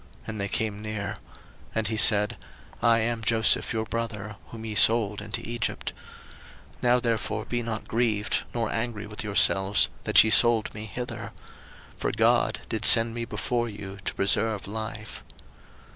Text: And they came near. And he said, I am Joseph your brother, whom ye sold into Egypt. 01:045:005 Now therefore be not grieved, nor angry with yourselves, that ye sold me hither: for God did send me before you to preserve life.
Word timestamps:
And 0.25 0.41
they 0.41 0.47
came 0.47 0.81
near. 0.81 1.17
And 1.75 1.87
he 1.87 1.95
said, 1.95 2.35
I 2.81 3.01
am 3.01 3.21
Joseph 3.21 3.71
your 3.71 3.85
brother, 3.85 4.35
whom 4.47 4.65
ye 4.65 4.73
sold 4.73 5.21
into 5.21 5.47
Egypt. 5.47 5.93
01:045:005 6.77 6.81
Now 6.81 6.99
therefore 6.99 7.45
be 7.45 7.61
not 7.61 7.87
grieved, 7.87 8.39
nor 8.51 8.71
angry 8.71 9.05
with 9.05 9.23
yourselves, 9.23 9.89
that 10.05 10.23
ye 10.23 10.31
sold 10.31 10.73
me 10.73 10.85
hither: 10.87 11.33
for 11.97 12.11
God 12.11 12.61
did 12.67 12.83
send 12.83 13.13
me 13.13 13.25
before 13.25 13.69
you 13.69 13.99
to 14.05 14.15
preserve 14.15 14.65
life. 14.67 15.23